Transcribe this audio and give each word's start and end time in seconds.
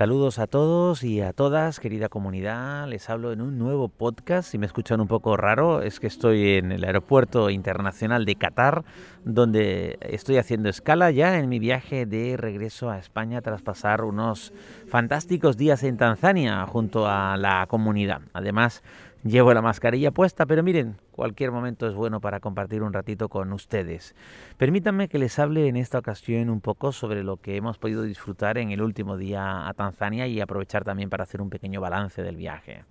Saludos 0.00 0.38
a 0.38 0.46
todos 0.46 1.04
y 1.04 1.20
a 1.20 1.34
todas, 1.34 1.78
querida 1.78 2.08
comunidad. 2.08 2.88
Les 2.88 3.10
hablo 3.10 3.32
en 3.32 3.42
un 3.42 3.58
nuevo 3.58 3.90
podcast. 3.90 4.50
Si 4.50 4.56
me 4.56 4.64
escuchan 4.64 4.98
un 4.98 5.08
poco 5.08 5.36
raro, 5.36 5.82
es 5.82 6.00
que 6.00 6.06
estoy 6.06 6.54
en 6.54 6.72
el 6.72 6.84
aeropuerto 6.84 7.50
internacional 7.50 8.24
de 8.24 8.36
Qatar, 8.36 8.82
donde 9.26 9.98
estoy 10.00 10.38
haciendo 10.38 10.70
escala 10.70 11.10
ya 11.10 11.38
en 11.38 11.50
mi 11.50 11.58
viaje 11.58 12.06
de 12.06 12.38
regreso 12.38 12.88
a 12.88 12.96
España 12.96 13.42
tras 13.42 13.60
pasar 13.60 14.02
unos 14.02 14.54
fantásticos 14.88 15.58
días 15.58 15.82
en 15.82 15.98
Tanzania 15.98 16.64
junto 16.64 17.06
a 17.06 17.36
la 17.36 17.66
comunidad. 17.66 18.22
Además, 18.32 18.82
Llevo 19.22 19.52
la 19.52 19.60
mascarilla 19.60 20.12
puesta, 20.12 20.46
pero 20.46 20.62
miren, 20.62 20.96
cualquier 21.12 21.50
momento 21.50 21.86
es 21.86 21.92
bueno 21.92 22.22
para 22.22 22.40
compartir 22.40 22.82
un 22.82 22.94
ratito 22.94 23.28
con 23.28 23.52
ustedes. 23.52 24.14
Permítanme 24.56 25.08
que 25.08 25.18
les 25.18 25.38
hable 25.38 25.68
en 25.68 25.76
esta 25.76 25.98
ocasión 25.98 26.48
un 26.48 26.62
poco 26.62 26.90
sobre 26.90 27.22
lo 27.22 27.36
que 27.36 27.56
hemos 27.56 27.76
podido 27.76 28.02
disfrutar 28.02 28.56
en 28.56 28.70
el 28.70 28.80
último 28.80 29.18
día 29.18 29.68
a 29.68 29.74
Tanzania 29.74 30.26
y 30.26 30.40
aprovechar 30.40 30.84
también 30.84 31.10
para 31.10 31.24
hacer 31.24 31.42
un 31.42 31.50
pequeño 31.50 31.82
balance 31.82 32.22
del 32.22 32.36
viaje. 32.36 32.84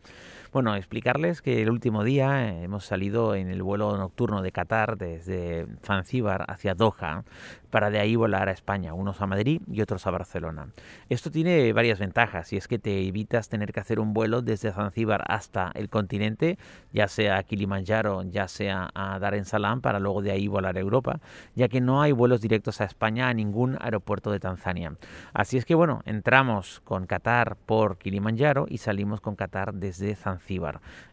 Bueno, 0.51 0.75
explicarles 0.75 1.43
que 1.43 1.61
el 1.61 1.69
último 1.69 2.03
día 2.03 2.49
eh, 2.49 2.63
hemos 2.63 2.83
salido 2.83 3.35
en 3.35 3.49
el 3.49 3.61
vuelo 3.61 3.95
nocturno 3.97 4.41
de 4.41 4.51
Qatar 4.51 4.97
desde 4.97 5.67
Zanzíbar 5.83 6.45
hacia 6.47 6.73
Doha 6.73 7.23
para 7.69 7.91
de 7.91 7.99
ahí 7.99 8.15
volar 8.15 8.49
a 8.49 8.51
España, 8.51 8.95
unos 8.95 9.21
a 9.21 9.27
Madrid 9.27 9.61
y 9.71 9.81
otros 9.81 10.07
a 10.07 10.11
Barcelona. 10.11 10.69
Esto 11.07 11.29
tiene 11.29 11.71
varias 11.71 11.99
ventajas 11.99 12.51
y 12.51 12.57
es 12.57 12.67
que 12.67 12.79
te 12.79 13.07
evitas 13.07 13.47
tener 13.47 13.71
que 13.71 13.79
hacer 13.79 13.99
un 13.99 14.11
vuelo 14.15 14.41
desde 14.41 14.71
Zanzíbar 14.71 15.23
hasta 15.27 15.69
el 15.75 15.87
continente, 15.87 16.57
ya 16.91 17.07
sea 17.07 17.37
a 17.37 17.43
Kilimanjaro, 17.43 18.23
ya 18.23 18.47
sea 18.47 18.89
a 18.95 19.19
Dar 19.19 19.35
en 19.35 19.45
Salaam 19.45 19.81
para 19.81 19.99
luego 19.99 20.23
de 20.23 20.31
ahí 20.31 20.47
volar 20.47 20.77
a 20.77 20.79
Europa, 20.79 21.19
ya 21.53 21.67
que 21.67 21.79
no 21.79 22.01
hay 22.01 22.11
vuelos 22.11 22.41
directos 22.41 22.81
a 22.81 22.85
España 22.85 23.29
a 23.29 23.35
ningún 23.35 23.77
aeropuerto 23.79 24.31
de 24.31 24.39
Tanzania. 24.39 24.95
Así 25.31 25.57
es 25.57 25.65
que 25.65 25.75
bueno, 25.75 26.01
entramos 26.05 26.81
con 26.83 27.05
Qatar 27.05 27.55
por 27.55 27.99
Kilimanjaro 27.99 28.65
y 28.67 28.79
salimos 28.79 29.21
con 29.21 29.35
Qatar 29.35 29.75
desde 29.75 30.15
Zanzíbar 30.15 30.38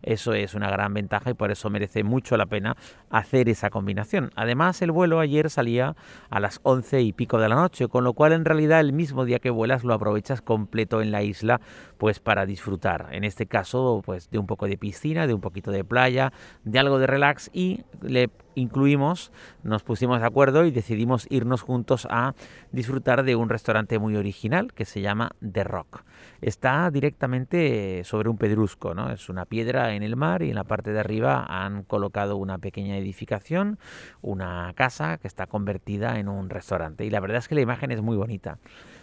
eso 0.02 0.32
es 0.32 0.54
una 0.54 0.70
gran 0.70 0.94
ventaja 0.94 1.30
y 1.30 1.34
por 1.34 1.50
eso 1.50 1.70
merece 1.70 2.04
mucho 2.04 2.36
la 2.36 2.46
pena 2.46 2.76
hacer 3.10 3.48
esa 3.48 3.70
combinación. 3.70 4.30
Además, 4.34 4.80
el 4.82 4.92
vuelo 4.92 5.20
ayer 5.20 5.50
salía 5.50 5.94
a 6.30 6.40
las 6.40 6.60
11 6.62 7.02
y 7.02 7.12
pico 7.12 7.38
de 7.38 7.48
la 7.48 7.56
noche, 7.56 7.88
con 7.88 8.04
lo 8.04 8.12
cual 8.12 8.32
en 8.32 8.44
realidad 8.44 8.80
el 8.80 8.92
mismo 8.92 9.24
día 9.24 9.38
que 9.38 9.50
vuelas 9.50 9.84
lo 9.84 9.94
aprovechas 9.94 10.40
completo 10.40 11.02
en 11.02 11.10
la 11.10 11.22
isla 11.22 11.60
pues 11.98 12.20
para 12.20 12.46
disfrutar. 12.46 13.08
En 13.12 13.24
este 13.24 13.46
caso, 13.46 14.02
pues 14.04 14.30
de 14.30 14.38
un 14.38 14.46
poco 14.46 14.66
de 14.66 14.78
piscina, 14.78 15.26
de 15.26 15.34
un 15.34 15.40
poquito 15.40 15.70
de 15.70 15.84
playa, 15.84 16.32
de 16.64 16.78
algo 16.78 16.98
de 16.98 17.06
relax 17.06 17.50
y 17.52 17.84
le 18.02 18.30
incluimos, 18.56 19.30
nos 19.62 19.84
pusimos 19.84 20.20
de 20.20 20.26
acuerdo 20.26 20.64
y 20.64 20.72
decidimos 20.72 21.26
irnos 21.30 21.62
juntos 21.62 22.08
a 22.10 22.34
disfrutar 22.72 23.22
de 23.22 23.36
un 23.36 23.48
restaurante 23.48 24.00
muy 24.00 24.16
original 24.16 24.72
que 24.72 24.84
se 24.84 25.00
llama 25.00 25.30
The 25.40 25.62
Rock. 25.62 26.02
Está 26.40 26.90
directamente 26.90 28.02
sobre 28.04 28.28
un 28.28 28.38
pedrusco, 28.38 28.94
¿no? 28.94 29.10
Es 29.10 29.28
una 29.28 29.44
piedra 29.44 29.94
en 29.94 30.02
el 30.02 30.16
mar 30.16 30.42
y 30.42 30.48
en 30.48 30.56
la 30.56 30.64
parte 30.64 30.92
de 30.92 31.00
arriba 31.00 31.46
han 31.48 31.84
colocado 31.84 32.36
una 32.36 32.58
pequeña 32.58 32.96
edificación, 32.96 33.78
una 34.22 34.72
casa 34.74 35.18
que 35.18 35.28
está 35.28 35.46
convertida 35.46 36.18
en 36.18 36.28
un 36.28 36.50
restaurante 36.50 37.04
y 37.04 37.10
la 37.10 37.20
verdad 37.20 37.38
es 37.38 37.48
que 37.48 37.54
la 37.54 37.60
imagen 37.60 37.92
es 37.92 38.02
muy 38.02 38.16
bonita. 38.16 38.58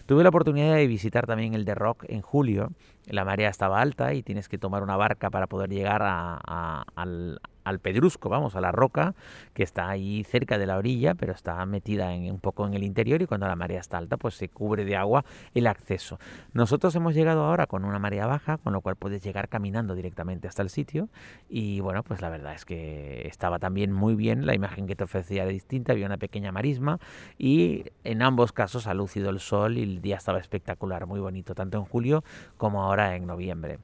Tuve 0.05 0.23
la 0.23 0.29
oportunidad 0.29 0.75
de 0.75 0.85
visitar 0.85 1.25
también 1.25 1.53
el 1.53 1.63
The 1.63 1.75
Rock 1.75 2.03
en 2.09 2.21
julio. 2.21 2.71
La 3.05 3.23
marea 3.23 3.49
estaba 3.49 3.79
alta 3.79 4.13
y 4.13 4.21
tienes 4.21 4.49
que 4.49 4.57
tomar 4.57 4.83
una 4.83 4.97
barca 4.97 5.29
para 5.29 5.47
poder 5.47 5.69
llegar 5.69 6.01
a, 6.03 6.83
al, 6.95 7.39
al 7.63 7.79
pedrusco, 7.79 8.29
vamos, 8.29 8.55
a 8.55 8.61
la 8.61 8.71
roca 8.71 9.15
que 9.53 9.63
está 9.63 9.89
ahí 9.89 10.23
cerca 10.23 10.57
de 10.57 10.65
la 10.65 10.77
orilla, 10.77 11.15
pero 11.15 11.33
está 11.33 11.65
metida 11.65 12.13
en, 12.13 12.31
un 12.31 12.39
poco 12.39 12.65
en 12.67 12.73
el 12.73 12.83
interior 12.83 13.21
y 13.21 13.25
cuando 13.25 13.47
la 13.47 13.55
marea 13.55 13.79
está 13.79 13.97
alta, 13.97 14.17
pues 14.17 14.35
se 14.35 14.49
cubre 14.49 14.85
de 14.85 14.95
agua 14.95 15.25
el 15.53 15.67
acceso. 15.67 16.19
Nosotros 16.53 16.95
hemos 16.95 17.13
llegado 17.13 17.43
ahora 17.43 17.67
con 17.67 17.85
una 17.85 17.99
marea 17.99 18.27
baja, 18.27 18.57
con 18.57 18.73
lo 18.73 18.81
cual 18.81 18.95
puedes 18.95 19.23
llegar 19.23 19.49
caminando 19.49 19.95
directamente 19.95 20.47
hasta 20.47 20.61
el 20.61 20.69
sitio 20.69 21.09
y 21.49 21.79
bueno, 21.79 22.03
pues 22.03 22.21
la 22.21 22.29
verdad 22.29 22.53
es 22.53 22.65
que 22.65 23.27
estaba 23.27 23.59
también 23.59 23.91
muy 23.91 24.15
bien, 24.15 24.45
la 24.45 24.53
imagen 24.53 24.87
que 24.87 24.95
te 24.95 25.03
ofrecía 25.03 25.43
era 25.43 25.51
distinta, 25.51 25.93
había 25.93 26.05
una 26.05 26.17
pequeña 26.17 26.51
marisma 26.51 26.99
y 27.37 27.85
en 28.03 28.21
ambos 28.21 28.51
casos 28.51 28.87
ha 28.87 28.93
lucido 28.93 29.29
el 29.29 29.39
sol 29.39 29.77
y 29.77 29.83
el 29.83 30.01
día 30.01 30.17
estaba 30.17 30.39
espectacular, 30.39 31.05
muy 31.05 31.19
bonito, 31.19 31.55
tanto 31.55 31.77
en 31.77 31.85
julio 31.85 32.23
como 32.57 32.83
ahora 32.83 33.15
en 33.15 33.25
noviembre. 33.25 33.79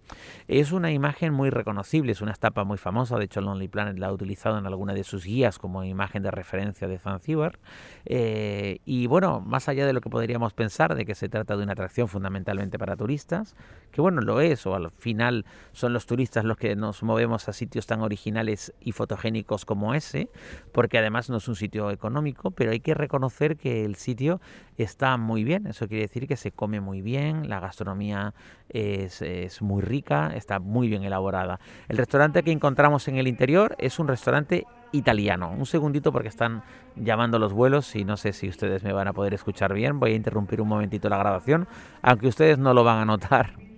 Es 0.48 0.72
una 0.72 0.92
imagen 0.92 1.34
muy 1.34 1.50
reconocible, 1.50 2.12
es 2.12 2.22
una 2.22 2.32
etapa 2.32 2.64
muy 2.64 2.78
famosa, 2.78 3.18
de 3.18 3.26
hecho 3.26 3.42
Lonely 3.42 3.69
Planet 3.70 3.98
la 3.98 4.08
ha 4.08 4.12
utilizado 4.12 4.58
en 4.58 4.66
alguna 4.66 4.94
de 4.94 5.04
sus 5.04 5.26
guías 5.26 5.58
como 5.58 5.84
imagen 5.84 6.24
de 6.24 6.32
referencia 6.32 6.88
de 6.88 6.98
Zanzíbar. 6.98 7.60
Eh, 8.06 8.80
y 8.86 9.08
bueno, 9.08 9.42
más 9.42 9.70
allá 9.70 9.86
de 9.86 9.94
lo 9.94 10.02
que 10.02 10.10
podríamos 10.10 10.54
pensar 10.54 10.96
de 10.96 11.06
que 11.06 11.16
se 11.16 11.30
trata 11.30 11.58
de 11.58 11.64
una 11.64 11.74
atracción 11.74 12.08
fundamentalmente 12.08 12.78
para 12.78 12.96
turistas, 12.96 13.56
que 13.92 14.02
bueno, 14.02 14.22
lo 14.22 14.42
es, 14.42 14.66
o 14.66 14.76
al 14.76 14.90
final 14.92 15.46
son 15.72 15.94
los 15.94 16.06
turistas 16.06 16.46
los 16.46 16.58
que 16.58 16.76
nos 16.76 17.04
movemos 17.04 17.50
a 17.50 17.54
sitios 17.54 17.88
tan 17.88 18.02
originales 18.02 18.74
y 18.82 18.92
fotogénicos 18.92 19.66
como 19.66 19.94
ese, 19.94 20.30
porque 20.72 20.98
además 20.98 21.30
no 21.30 21.38
es 21.38 21.48
un 21.48 21.56
sitio 21.56 21.92
económico, 21.92 22.52
pero 22.52 22.72
hay 22.72 22.80
que 22.80 22.94
reconocer 22.94 23.58
que 23.58 23.86
el 23.86 23.96
sitio 23.96 24.40
está 24.78 25.18
muy 25.18 25.44
bien, 25.44 25.68
eso 25.68 25.88
quiere 25.88 26.04
decir 26.04 26.28
que 26.28 26.38
se 26.38 26.52
come 26.52 26.80
muy 26.80 27.02
bien, 27.02 27.50
la 27.50 27.60
gastronomía 27.60 28.34
es, 28.70 29.22
es 29.22 29.62
muy 29.62 29.82
rica, 29.82 30.32
está 30.36 30.60
muy 30.60 30.88
bien 30.88 31.04
elaborada. 31.04 31.60
El 31.88 31.98
restaurante 31.98 32.44
que 32.44 32.52
encontramos 32.52 33.08
en 33.08 33.18
el 33.18 33.28
interior 33.28 33.59
es 33.78 34.00
un 34.00 34.08
restaurante 34.08 34.66
italiano. 34.92 35.52
Un 35.52 35.66
segundito 35.66 36.12
porque 36.12 36.30
están 36.30 36.64
llamando 36.96 37.40
los 37.40 37.54
vuelos 37.54 37.96
y 37.96 38.04
no 38.04 38.18
sé 38.18 38.34
si 38.34 38.50
ustedes 38.50 38.84
me 38.84 38.94
van 38.94 39.08
a 39.08 39.14
poder 39.14 39.34
escuchar 39.34 39.74
bien. 39.74 40.00
Voy 40.00 40.14
a 40.14 40.16
interrumpir 40.16 40.62
un 40.62 40.68
momentito 40.68 41.10
la 41.10 41.18
grabación, 41.18 41.68
aunque 42.02 42.28
ustedes 42.28 42.58
no 42.58 42.74
lo 42.74 42.84
van 42.84 43.00
a 43.00 43.06
notar 43.06 43.69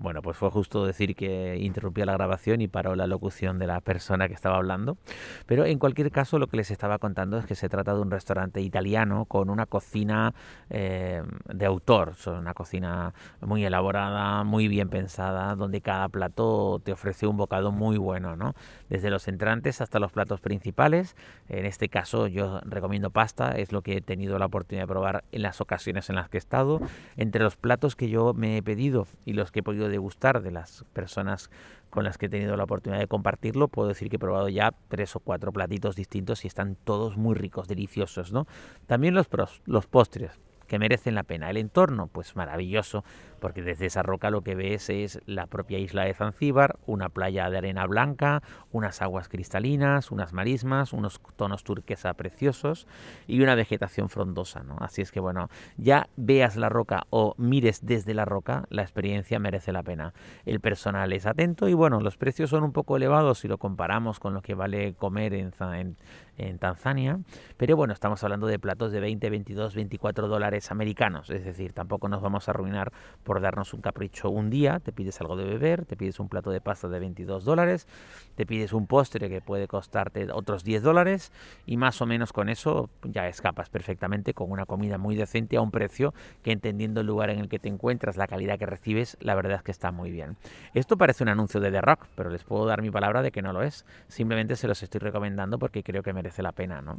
bueno, 0.00 0.22
pues 0.22 0.38
fue 0.38 0.50
justo 0.50 0.86
decir 0.86 1.14
que 1.14 1.58
interrumpía 1.58 2.06
la 2.06 2.14
grabación 2.14 2.62
y 2.62 2.68
paró 2.68 2.96
la 2.96 3.06
locución 3.06 3.58
de 3.58 3.66
la 3.66 3.82
persona 3.82 4.28
que 4.28 4.34
estaba 4.34 4.56
hablando. 4.56 4.96
Pero 5.44 5.66
en 5.66 5.78
cualquier 5.78 6.10
caso, 6.10 6.38
lo 6.38 6.46
que 6.46 6.56
les 6.56 6.70
estaba 6.70 6.98
contando 6.98 7.36
es 7.36 7.44
que 7.44 7.54
se 7.54 7.68
trata 7.68 7.94
de 7.94 8.00
un 8.00 8.10
restaurante 8.10 8.62
italiano 8.62 9.26
con 9.26 9.50
una 9.50 9.66
cocina 9.66 10.32
eh, 10.70 11.22
de 11.52 11.66
autor. 11.66 12.14
Es 12.18 12.26
una 12.26 12.54
cocina 12.54 13.12
muy 13.42 13.62
elaborada, 13.62 14.42
muy 14.42 14.68
bien 14.68 14.88
pensada, 14.88 15.54
donde 15.54 15.82
cada 15.82 16.08
plato 16.08 16.80
te 16.82 16.92
ofrece 16.92 17.26
un 17.26 17.36
bocado 17.36 17.70
muy 17.70 17.98
bueno, 17.98 18.36
¿no? 18.36 18.54
Desde 18.88 19.10
los 19.10 19.28
entrantes 19.28 19.82
hasta 19.82 19.98
los 19.98 20.12
platos 20.12 20.40
principales. 20.40 21.14
En 21.50 21.66
este 21.66 21.90
caso, 21.90 22.26
yo 22.26 22.60
recomiendo 22.64 23.10
pasta, 23.10 23.52
es 23.52 23.70
lo 23.70 23.82
que 23.82 23.98
he 23.98 24.00
tenido 24.00 24.38
la 24.38 24.46
oportunidad 24.46 24.84
de 24.84 24.88
probar 24.88 25.24
en 25.30 25.42
las 25.42 25.60
ocasiones 25.60 26.08
en 26.08 26.16
las 26.16 26.30
que 26.30 26.38
he 26.38 26.40
estado. 26.40 26.80
Entre 27.18 27.42
los 27.42 27.56
platos 27.56 27.96
que 27.96 28.08
yo 28.08 28.32
me 28.32 28.56
he 28.56 28.62
pedido 28.62 29.06
y 29.26 29.34
los 29.34 29.52
que 29.52 29.60
he 29.60 29.62
podido 29.62 29.89
degustar 29.90 30.42
de 30.42 30.50
las 30.50 30.84
personas 30.92 31.50
con 31.90 32.04
las 32.04 32.18
que 32.18 32.26
he 32.26 32.28
tenido 32.28 32.56
la 32.56 32.64
oportunidad 32.64 33.00
de 33.00 33.08
compartirlo, 33.08 33.68
puedo 33.68 33.88
decir 33.88 34.08
que 34.08 34.16
he 34.16 34.20
probado 34.20 34.48
ya 34.48 34.72
tres 34.88 35.16
o 35.16 35.20
cuatro 35.20 35.52
platitos 35.52 35.96
distintos 35.96 36.44
y 36.44 36.48
están 36.48 36.76
todos 36.76 37.16
muy 37.16 37.34
ricos, 37.34 37.68
deliciosos, 37.68 38.32
¿no? 38.32 38.46
También 38.86 39.14
los, 39.14 39.28
los 39.66 39.86
postres 39.86 40.38
que 40.70 40.78
merecen 40.78 41.16
la 41.16 41.24
pena. 41.24 41.50
El 41.50 41.56
entorno, 41.56 42.06
pues 42.06 42.36
maravilloso, 42.36 43.02
porque 43.40 43.60
desde 43.60 43.86
esa 43.86 44.04
roca 44.04 44.30
lo 44.30 44.42
que 44.42 44.54
ves 44.54 44.88
es 44.88 45.20
la 45.26 45.48
propia 45.48 45.80
isla 45.80 46.04
de 46.04 46.14
Zanzíbar, 46.14 46.78
una 46.86 47.08
playa 47.08 47.50
de 47.50 47.58
arena 47.58 47.86
blanca, 47.86 48.40
unas 48.70 49.02
aguas 49.02 49.28
cristalinas, 49.28 50.12
unas 50.12 50.32
marismas, 50.32 50.92
unos 50.92 51.20
tonos 51.34 51.64
turquesa 51.64 52.14
preciosos 52.14 52.86
y 53.26 53.42
una 53.42 53.56
vegetación 53.56 54.08
frondosa, 54.08 54.62
¿no? 54.62 54.76
Así 54.78 55.02
es 55.02 55.10
que 55.10 55.18
bueno, 55.18 55.48
ya 55.76 56.08
veas 56.16 56.54
la 56.54 56.68
roca 56.68 57.02
o 57.10 57.34
mires 57.36 57.84
desde 57.84 58.14
la 58.14 58.24
roca, 58.24 58.66
la 58.70 58.82
experiencia 58.82 59.40
merece 59.40 59.72
la 59.72 59.82
pena. 59.82 60.14
El 60.46 60.60
personal 60.60 61.12
es 61.12 61.26
atento 61.26 61.68
y 61.68 61.74
bueno, 61.74 61.98
los 62.00 62.16
precios 62.16 62.50
son 62.50 62.62
un 62.62 62.72
poco 62.72 62.96
elevados 62.96 63.40
si 63.40 63.48
lo 63.48 63.58
comparamos 63.58 64.20
con 64.20 64.34
lo 64.34 64.42
que 64.42 64.54
vale 64.54 64.94
comer 64.94 65.34
en, 65.34 65.52
en, 65.74 65.96
en 66.38 66.58
Tanzania, 66.58 67.18
pero 67.56 67.76
bueno, 67.76 67.92
estamos 67.92 68.22
hablando 68.22 68.46
de 68.46 68.60
platos 68.60 68.92
de 68.92 69.00
20, 69.00 69.30
22, 69.30 69.74
24 69.74 70.28
dólares 70.28 70.59
americanos, 70.70 71.30
es 71.30 71.44
decir, 71.44 71.72
tampoco 71.72 72.08
nos 72.08 72.20
vamos 72.20 72.48
a 72.48 72.52
arruinar 72.52 72.92
por 73.24 73.40
darnos 73.40 73.72
un 73.74 73.80
capricho 73.80 74.30
un 74.30 74.50
día, 74.50 74.80
te 74.80 74.92
pides 74.92 75.20
algo 75.20 75.36
de 75.36 75.44
beber, 75.44 75.86
te 75.86 75.96
pides 75.96 76.20
un 76.20 76.28
plato 76.28 76.50
de 76.50 76.60
pasta 76.60 76.88
de 76.88 76.98
22 76.98 77.44
dólares, 77.44 77.86
te 78.34 78.46
pides 78.46 78.72
un 78.72 78.86
postre 78.86 79.28
que 79.28 79.40
puede 79.40 79.68
costarte 79.68 80.30
otros 80.32 80.64
10 80.64 80.82
dólares 80.82 81.32
y 81.66 81.76
más 81.76 82.00
o 82.02 82.06
menos 82.06 82.32
con 82.32 82.48
eso 82.48 82.90
ya 83.04 83.28
escapas 83.28 83.68
perfectamente 83.70 84.34
con 84.34 84.50
una 84.50 84.66
comida 84.66 84.98
muy 84.98 85.16
decente 85.16 85.56
a 85.56 85.60
un 85.60 85.70
precio 85.70 86.12
que 86.42 86.52
entendiendo 86.52 87.00
el 87.00 87.06
lugar 87.06 87.30
en 87.30 87.38
el 87.38 87.48
que 87.48 87.58
te 87.58 87.68
encuentras, 87.68 88.16
la 88.16 88.26
calidad 88.26 88.58
que 88.58 88.66
recibes, 88.66 89.16
la 89.20 89.34
verdad 89.34 89.58
es 89.58 89.62
que 89.62 89.70
está 89.70 89.92
muy 89.92 90.10
bien. 90.10 90.36
Esto 90.74 90.96
parece 90.96 91.22
un 91.22 91.28
anuncio 91.28 91.60
de 91.60 91.70
The 91.70 91.80
Rock, 91.80 92.06
pero 92.14 92.30
les 92.30 92.44
puedo 92.44 92.66
dar 92.66 92.82
mi 92.82 92.90
palabra 92.90 93.22
de 93.22 93.30
que 93.30 93.42
no 93.42 93.52
lo 93.52 93.62
es, 93.62 93.84
simplemente 94.08 94.56
se 94.56 94.68
los 94.68 94.82
estoy 94.82 95.00
recomendando 95.00 95.58
porque 95.58 95.82
creo 95.82 96.02
que 96.02 96.12
merece 96.12 96.42
la 96.42 96.52
pena, 96.52 96.80
¿no? 96.80 96.98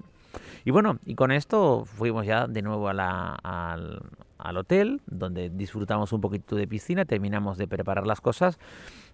Y 0.64 0.72
bueno, 0.72 1.00
y 1.06 1.16
con 1.16 1.32
esto 1.32 1.86
fuimos 1.86 2.26
ya 2.26 2.48
de 2.48 2.62
nuevo 2.62 2.88
a 2.88 2.94
la, 2.94 3.40
al 3.52 4.58
hotel, 4.58 5.02
donde 5.06 5.50
disfrutamos 5.50 6.14
un 6.14 6.22
poquito 6.22 6.56
de 6.56 6.68
piscina, 6.68 7.06
terminamos 7.06 7.58
de 7.58 7.68
preparar 7.68 8.08
las 8.08 8.22
cosas 8.22 8.60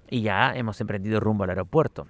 y 0.10 0.22
ya 0.22 0.54
hemos 0.56 0.80
emprendido 0.82 1.20
rumbo 1.20 1.44
al 1.44 1.52
aeropuerto. 1.52 2.08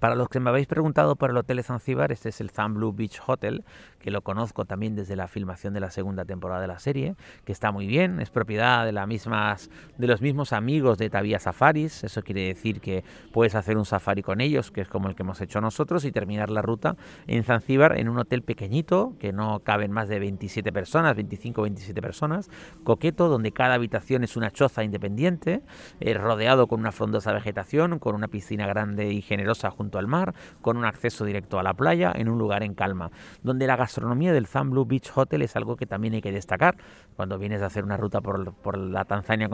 Para 0.00 0.14
los 0.14 0.28
que 0.28 0.38
me 0.38 0.50
habéis 0.50 0.68
preguntado 0.68 1.16
por 1.16 1.30
el 1.30 1.36
Hotel 1.36 1.62
Zanzíbar, 1.64 2.12
este 2.12 2.28
es 2.28 2.40
el 2.40 2.50
Blue 2.70 2.92
Beach 2.92 3.20
Hotel, 3.26 3.64
que 3.98 4.12
lo 4.12 4.22
conozco 4.22 4.64
también 4.64 4.94
desde 4.94 5.16
la 5.16 5.26
filmación 5.26 5.74
de 5.74 5.80
la 5.80 5.90
segunda 5.90 6.24
temporada 6.24 6.60
de 6.60 6.68
la 6.68 6.78
serie, 6.78 7.16
que 7.44 7.50
está 7.50 7.72
muy 7.72 7.88
bien, 7.88 8.20
es 8.20 8.30
propiedad 8.30 8.84
de, 8.84 8.92
las 8.92 9.08
mismas, 9.08 9.70
de 9.96 10.06
los 10.06 10.20
mismos 10.20 10.52
amigos 10.52 10.98
de 10.98 11.10
Tavia 11.10 11.40
Safaris, 11.40 12.04
eso 12.04 12.22
quiere 12.22 12.42
decir 12.42 12.80
que 12.80 13.02
puedes 13.32 13.56
hacer 13.56 13.76
un 13.76 13.84
safari 13.84 14.22
con 14.22 14.40
ellos, 14.40 14.70
que 14.70 14.82
es 14.82 14.88
como 14.88 15.08
el 15.08 15.16
que 15.16 15.24
hemos 15.24 15.40
hecho 15.40 15.60
nosotros, 15.60 16.04
y 16.04 16.12
terminar 16.12 16.50
la 16.50 16.62
ruta 16.62 16.96
en 17.26 17.42
Zanzíbar 17.42 17.98
en 17.98 18.08
un 18.08 18.18
hotel 18.18 18.42
pequeñito, 18.42 19.14
que 19.18 19.32
no 19.32 19.60
caben 19.60 19.90
más 19.90 20.08
de 20.08 20.20
27 20.20 20.72
personas, 20.72 21.16
25 21.16 21.60
o 21.60 21.64
27 21.64 22.00
personas, 22.00 22.50
coqueto, 22.84 23.28
donde 23.28 23.50
cada 23.50 23.74
habitación 23.74 24.22
es 24.22 24.36
una 24.36 24.52
choza 24.52 24.84
independiente, 24.84 25.62
eh, 25.98 26.14
rodeado 26.14 26.68
con 26.68 26.78
una 26.78 26.92
frondosa 26.92 27.32
vegetación, 27.32 27.98
con 27.98 28.14
una 28.14 28.28
piscina 28.28 28.68
grande 28.68 29.12
y 29.12 29.22
generosa 29.22 29.70
junto 29.70 29.87
al 29.96 30.08
mar, 30.08 30.34
con 30.60 30.76
un 30.76 30.84
acceso 30.84 31.24
directo 31.24 31.58
a 31.58 31.62
la 31.62 31.72
playa, 31.72 32.12
en 32.14 32.28
un 32.28 32.38
lugar 32.38 32.62
en 32.62 32.74
calma, 32.74 33.10
donde 33.42 33.66
la 33.66 33.76
gastronomía 33.76 34.32
del 34.32 34.46
Zam 34.46 34.70
Blue 34.70 34.84
Beach 34.84 35.10
Hotel 35.14 35.42
es 35.42 35.56
algo 35.56 35.76
que 35.76 35.86
también 35.86 36.14
hay 36.14 36.20
que 36.20 36.32
destacar. 36.32 36.76
Cuando 37.16 37.38
vienes 37.38 37.62
a 37.62 37.66
hacer 37.66 37.84
una 37.84 37.96
ruta 37.96 38.20
por, 38.20 38.52
por 38.54 38.76
la 38.76 39.04
Tanzania 39.04 39.48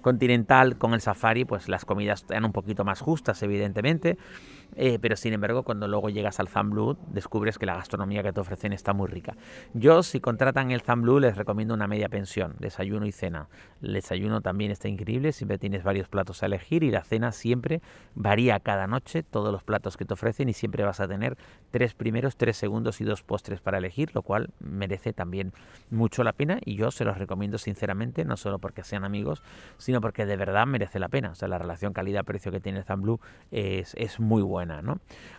continental 0.00 0.78
con 0.78 0.94
el 0.94 1.00
safari, 1.00 1.44
pues 1.44 1.68
las 1.68 1.84
comidas 1.84 2.22
están 2.22 2.44
un 2.44 2.52
poquito 2.52 2.84
más 2.84 3.00
justas, 3.00 3.42
evidentemente 3.42 4.16
eh, 4.76 4.98
pero 5.00 5.16
sin 5.16 5.32
embargo, 5.32 5.62
cuando 5.62 5.88
luego 5.88 6.08
llegas 6.08 6.40
al 6.40 6.48
Blue 6.64 6.96
descubres 7.08 7.58
que 7.58 7.66
la 7.66 7.76
gastronomía 7.76 8.22
que 8.22 8.32
te 8.32 8.40
ofrecen 8.40 8.72
está 8.72 8.92
muy 8.92 9.08
rica. 9.08 9.36
Yo, 9.74 10.02
si 10.02 10.20
contratan 10.20 10.70
el 10.70 10.82
Blue 10.96 11.20
les 11.20 11.36
recomiendo 11.36 11.74
una 11.74 11.86
media 11.86 12.08
pensión, 12.08 12.54
desayuno 12.58 13.06
y 13.06 13.12
cena. 13.12 13.48
El 13.82 13.94
desayuno 13.94 14.40
también 14.40 14.70
está 14.70 14.88
increíble, 14.88 15.32
siempre 15.32 15.58
tienes 15.58 15.82
varios 15.82 16.08
platos 16.08 16.42
a 16.42 16.46
elegir 16.46 16.82
y 16.82 16.90
la 16.90 17.02
cena 17.02 17.32
siempre 17.32 17.80
varía 18.14 18.60
cada 18.60 18.86
noche, 18.86 19.22
todos 19.22 19.52
los 19.52 19.62
platos 19.62 19.96
que 19.96 20.04
te 20.04 20.14
ofrecen 20.14 20.48
y 20.48 20.52
siempre 20.52 20.84
vas 20.84 21.00
a 21.00 21.08
tener 21.08 21.36
tres 21.70 21.94
primeros, 21.94 22.36
tres 22.36 22.56
segundos 22.56 23.00
y 23.00 23.04
dos 23.04 23.22
postres 23.22 23.60
para 23.60 23.78
elegir, 23.78 24.14
lo 24.14 24.22
cual 24.22 24.50
merece 24.60 25.12
también 25.12 25.52
mucho 25.90 26.24
la 26.24 26.32
pena 26.32 26.58
y 26.64 26.76
yo 26.76 26.90
se 26.90 27.04
los 27.04 27.18
recomiendo 27.18 27.58
sinceramente, 27.58 28.24
no 28.24 28.36
solo 28.36 28.58
porque 28.58 28.84
sean 28.84 29.04
amigos, 29.04 29.42
sino 29.78 30.00
porque 30.00 30.26
de 30.26 30.36
verdad 30.36 30.66
merece 30.66 30.98
la 30.98 31.08
pena. 31.08 31.30
O 31.30 31.34
sea, 31.34 31.48
la 31.48 31.58
relación 31.58 31.92
calidad-precio 31.92 32.52
que 32.52 32.60
tiene 32.60 32.78
el 32.86 32.96
Blue 32.96 33.20
es, 33.50 33.94
es 33.94 34.20
muy 34.20 34.42
buena. 34.42 34.61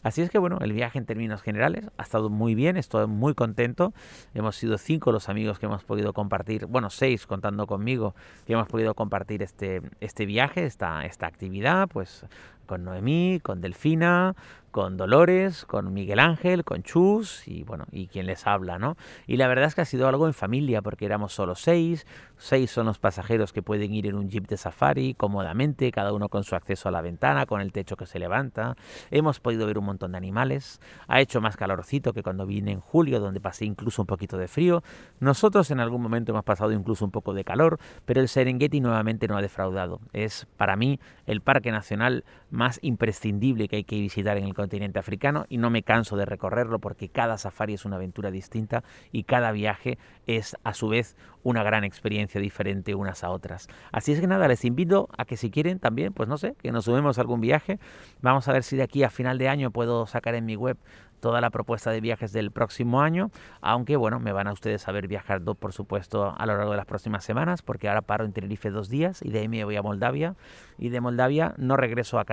Así 0.01 0.21
es 0.21 0.29
que 0.29 0.37
bueno, 0.37 0.57
el 0.61 0.73
viaje 0.73 0.97
en 0.99 1.05
términos 1.05 1.41
generales 1.41 1.89
ha 1.97 2.03
estado 2.03 2.29
muy 2.29 2.55
bien, 2.55 2.77
estoy 2.77 3.07
muy 3.07 3.33
contento. 3.33 3.93
Hemos 4.33 4.55
sido 4.55 4.77
cinco 4.77 5.11
los 5.11 5.29
amigos 5.29 5.59
que 5.59 5.65
hemos 5.65 5.83
podido 5.83 6.13
compartir, 6.13 6.65
bueno, 6.65 6.89
seis 6.89 7.25
contando 7.25 7.67
conmigo, 7.67 8.15
que 8.45 8.53
hemos 8.53 8.67
podido 8.67 8.93
compartir 8.93 9.43
este, 9.43 9.81
este 9.99 10.25
viaje, 10.25 10.65
esta, 10.65 11.05
esta 11.05 11.27
actividad, 11.27 11.87
pues 11.87 12.25
con 12.65 12.83
Noemí, 12.83 13.39
con 13.41 13.61
Delfina, 13.61 14.35
con 14.73 14.97
Dolores, 14.97 15.65
con 15.65 15.93
Miguel 15.93 16.17
Ángel, 16.17 16.63
con 16.63 16.81
Chus 16.81 17.47
y 17.47 17.63
bueno, 17.63 17.85
y 17.91 18.07
quien 18.07 18.25
les 18.25 18.47
habla, 18.47 18.79
¿no? 18.79 18.97
Y 19.27 19.37
la 19.37 19.47
verdad 19.47 19.65
es 19.65 19.75
que 19.75 19.81
ha 19.81 19.85
sido 19.85 20.07
algo 20.07 20.25
en 20.25 20.33
familia 20.33 20.81
porque 20.81 21.05
éramos 21.05 21.31
solo 21.31 21.53
seis, 21.53 22.07
seis 22.37 22.71
son 22.71 22.87
los 22.87 22.97
pasajeros 22.97 23.53
que 23.53 23.61
pueden 23.61 23.93
ir 23.93 24.07
en 24.07 24.15
un 24.15 24.29
jeep 24.29 24.47
de 24.47 24.57
safari 24.57 25.13
cómodamente, 25.13 25.91
cada 25.91 26.11
uno 26.11 26.27
con 26.27 26.43
su 26.43 26.55
acceso 26.55 26.89
a 26.89 26.91
la 26.91 27.01
ventana, 27.01 27.45
con 27.45 27.61
el 27.61 27.71
techo 27.71 27.95
que 27.95 28.07
se 28.07 28.17
levanta. 28.17 28.75
Hemos 29.11 29.39
podido 29.39 29.67
ver 29.67 29.77
un 29.77 29.85
montón 29.85 30.13
de 30.13 30.17
animales, 30.17 30.81
ha 31.07 31.21
hecho 31.21 31.39
más 31.39 31.55
calorcito 31.55 32.11
que 32.11 32.23
cuando 32.23 32.47
vine 32.47 32.71
en 32.71 32.79
julio, 32.79 33.19
donde 33.19 33.39
pasé 33.39 33.65
incluso 33.65 34.01
un 34.01 34.07
poquito 34.07 34.39
de 34.39 34.47
frío. 34.47 34.81
Nosotros 35.19 35.69
en 35.69 35.81
algún 35.81 36.01
momento 36.01 36.31
hemos 36.31 36.45
pasado 36.45 36.71
incluso 36.71 37.05
un 37.05 37.11
poco 37.11 37.35
de 37.35 37.43
calor, 37.43 37.77
pero 38.05 38.21
el 38.21 38.27
Serengeti 38.27 38.81
nuevamente 38.81 39.27
no 39.27 39.37
ha 39.37 39.41
defraudado. 39.43 39.99
Es 40.13 40.47
para 40.57 40.75
mí 40.75 40.99
el 41.27 41.41
parque 41.41 41.71
nacional 41.71 42.23
más 42.53 42.79
imprescindible 42.83 43.67
que 43.67 43.77
hay 43.77 43.83
que 43.83 43.99
visitar 43.99 44.37
en 44.37 44.43
el 44.43 44.53
continente 44.53 44.99
africano 44.99 45.45
y 45.49 45.57
no 45.57 45.71
me 45.71 45.81
canso 45.81 46.15
de 46.15 46.25
recorrerlo 46.25 46.77
porque 46.77 47.09
cada 47.09 47.39
safari 47.39 47.73
es 47.73 47.83
una 47.83 47.95
aventura 47.95 48.29
distinta 48.29 48.83
y 49.11 49.23
cada 49.23 49.51
viaje 49.51 49.97
es 50.27 50.55
a 50.63 50.75
su 50.75 50.87
vez 50.87 51.17
una 51.41 51.63
gran 51.63 51.83
experiencia 51.83 52.39
diferente 52.39 52.93
unas 52.93 53.23
a 53.23 53.31
otras. 53.31 53.67
Así 53.91 54.11
es 54.11 54.21
que 54.21 54.27
nada, 54.27 54.47
les 54.47 54.65
invito 54.65 55.09
a 55.17 55.25
que 55.25 55.35
si 55.35 55.49
quieren 55.49 55.79
también, 55.79 56.13
pues 56.13 56.29
no 56.29 56.37
sé, 56.37 56.55
que 56.61 56.71
nos 56.71 56.85
subimos 56.85 57.17
a 57.17 57.21
algún 57.21 57.41
viaje. 57.41 57.79
Vamos 58.21 58.47
a 58.47 58.53
ver 58.53 58.63
si 58.63 58.77
de 58.77 58.83
aquí 58.83 59.03
a 59.03 59.09
final 59.09 59.39
de 59.39 59.49
año 59.49 59.71
puedo 59.71 60.05
sacar 60.05 60.35
en 60.35 60.45
mi 60.45 60.55
web 60.55 60.77
toda 61.23 61.39
la 61.39 61.51
propuesta 61.51 61.89
de 61.89 62.01
viajes 62.01 62.33
del 62.33 62.51
próximo 62.51 63.01
año, 63.01 63.31
aunque 63.61 63.95
bueno, 63.95 64.19
me 64.19 64.33
van 64.33 64.47
a 64.47 64.51
ustedes 64.51 64.85
a 64.89 64.91
ver 64.91 65.07
viajar, 65.07 65.41
por 65.41 65.71
supuesto, 65.71 66.35
a 66.37 66.45
lo 66.45 66.57
largo 66.57 66.71
de 66.71 66.77
las 66.77 66.85
próximas 66.85 67.23
semanas, 67.23 67.61
porque 67.61 67.87
ahora 67.87 68.01
paro 68.01 68.25
en 68.25 68.33
Tenerife 68.33 68.69
dos 68.71 68.89
días 68.89 69.21
y 69.23 69.31
de 69.31 69.39
ahí 69.39 69.47
me 69.47 69.63
voy 69.63 69.77
a 69.77 69.81
Moldavia, 69.81 70.35
y 70.77 70.89
de 70.89 70.99
Moldavia 70.99 71.53
no 71.55 71.77
regreso 71.77 72.19
a 72.19 72.25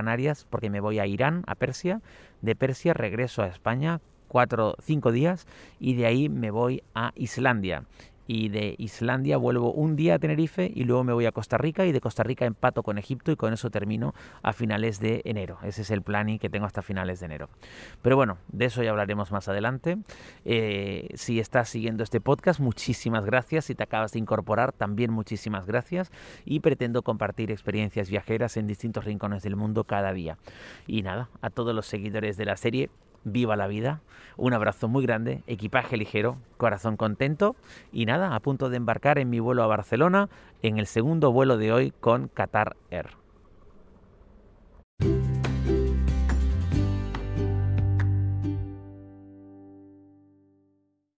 Porque 0.49 0.71
me 0.71 0.81
voy 0.81 0.99
a 0.99 1.07
Irán, 1.07 1.45
a 1.47 1.55
Persia, 1.55 2.01
de 2.43 2.55
Persia 2.55 2.95
regreso 2.95 3.43
a 3.43 3.47
España 3.47 4.01
cuatro, 4.31 4.77
cinco 4.81 5.11
días 5.11 5.47
y 5.81 5.95
de 5.95 6.07
ahí 6.07 6.29
me 6.29 6.51
voy 6.51 6.83
a 6.95 7.12
Islandia 7.17 7.85
y 8.32 8.49
de 8.49 8.77
Islandia 8.79 9.38
vuelvo 9.38 9.73
un 9.73 9.97
día 9.97 10.15
a 10.15 10.19
Tenerife 10.21 10.71
y 10.73 10.85
luego 10.85 11.03
me 11.03 11.12
voy 11.12 11.27
a 11.27 11.32
Costa 11.32 11.59
Rica 11.59 11.85
y 11.85 11.91
de 11.91 12.00
Costa 12.00 12.23
Rica 12.23 12.44
empato 12.44 12.85
con 12.85 12.97
Egipto 12.97 13.32
y 13.32 13.37
con 13.37 13.53
eso 13.53 13.71
termino 13.71 14.15
a 14.44 14.53
finales 14.53 15.00
de 15.00 15.23
enero. 15.25 15.59
Ese 15.65 15.82
es 15.82 15.91
el 15.91 16.03
planning 16.03 16.38
que 16.38 16.49
tengo 16.49 16.65
hasta 16.65 16.81
finales 16.81 17.19
de 17.19 17.27
enero. 17.27 17.49
Pero 18.03 18.15
bueno, 18.15 18.38
de 18.47 18.67
eso 18.67 18.85
ya 18.85 18.91
hablaremos 18.91 19.32
más 19.32 19.49
adelante. 19.49 19.99
Eh, 20.44 21.09
si 21.15 21.41
estás 21.41 21.71
siguiendo 21.71 22.05
este 22.05 22.21
podcast, 22.21 22.61
muchísimas 22.61 23.25
gracias. 23.25 23.65
Si 23.65 23.75
te 23.75 23.82
acabas 23.82 24.12
de 24.12 24.21
incorporar, 24.21 24.71
también 24.71 25.11
muchísimas 25.11 25.67
gracias. 25.67 26.12
Y 26.44 26.61
pretendo 26.61 27.03
compartir 27.03 27.50
experiencias 27.50 28.11
viajeras 28.11 28.56
en 28.56 28.69
distintos 28.69 29.06
rincones 29.06 29.43
del 29.43 29.56
mundo 29.56 29.83
cada 29.83 30.12
día. 30.12 30.38
Y 30.87 31.03
nada, 31.03 31.31
a 31.41 31.50
todos 31.50 31.75
los 31.75 31.87
seguidores 31.87 32.37
de 32.37 32.44
la 32.44 32.56
serie, 32.56 32.91
viva 33.25 33.57
la 33.57 33.67
vida. 33.67 34.01
Un 34.37 34.55
abrazo 34.55 34.89
muy 34.89 35.03
grande, 35.05 35.43
equipaje 35.47 35.97
ligero, 35.97 36.39
corazón 36.57 36.97
contento 36.97 37.57
y 37.93 38.07
nada, 38.07 38.35
a 38.35 38.41
punto 38.41 38.71
de 38.71 38.77
embarcar 38.77 39.19
en 39.19 39.31
mi 39.31 39.41
vuelo 39.41 39.63
a 39.63 39.67
Barcelona 39.67 40.29
en 40.63 40.79
el 40.79 40.87
segundo 40.87 41.33
vuelo 41.33 41.57
de 41.57 41.73
hoy 41.73 41.93
con 42.01 42.29
Qatar 42.29 42.77
Air. 42.91 43.21